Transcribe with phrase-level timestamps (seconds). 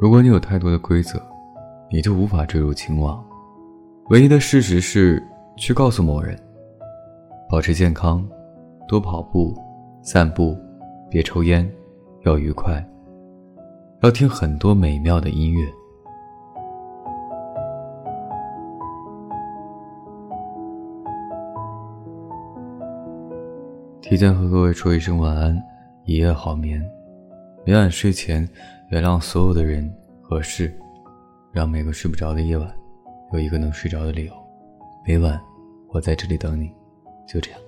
[0.00, 1.20] 如果你有太多的规则，
[1.90, 3.20] 你就无法坠入情网。
[4.10, 5.20] 唯一的事实是，
[5.56, 6.38] 去告诉某人，
[7.50, 8.24] 保持健康，
[8.86, 9.56] 多跑步、
[10.00, 10.56] 散步，
[11.10, 11.68] 别抽烟，
[12.24, 12.80] 要愉快，
[14.02, 15.66] 要听很多美妙的音乐。
[24.00, 25.60] 提前和各位说一声晚安，
[26.04, 26.80] 一夜好眠。
[27.66, 28.48] 每晚睡前，
[28.90, 30.74] 原谅所有的人和事，
[31.52, 32.74] 让每个睡不着的夜晚，
[33.34, 34.32] 有一个能睡着的理由。
[35.06, 35.38] 每晚，
[35.88, 36.72] 我在这里等你，
[37.26, 37.60] 就这样。